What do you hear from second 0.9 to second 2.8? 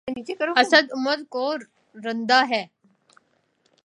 عمر تو کارندہ ہے۔